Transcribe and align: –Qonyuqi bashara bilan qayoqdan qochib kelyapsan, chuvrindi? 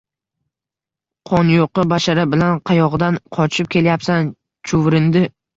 –Qonyuqi 1.31 1.83
bashara 1.93 2.25
bilan 2.33 2.57
qayoqdan 2.71 3.21
qochib 3.39 3.73
kelyapsan, 3.77 4.33
chuvrindi? 4.73 5.25